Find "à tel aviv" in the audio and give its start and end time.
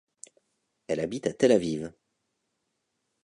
1.27-1.93